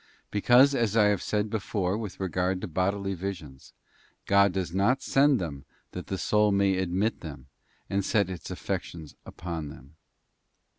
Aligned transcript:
Because, 0.31 0.73
as 0.73 0.97
I 0.97 1.09
have 1.09 1.21
said 1.21 1.51
before 1.51 1.95
with 1.95 2.19
regard 2.19 2.59
to 2.61 2.67
bodily 2.67 3.13
visions,_ 3.13 3.71
God 4.27 4.51
does 4.51 4.73
not 4.73 5.03
send 5.03 5.37
them 5.37 5.63
that 5.91 6.07
the 6.07 6.17
soul 6.17 6.51
may 6.51 6.77
admit 6.77 7.19
them 7.21 7.45
and 7.87 8.03
set 8.03 8.27
its 8.27 8.49
affections 8.49 9.13
upon 9.27 9.69
them. 9.69 9.95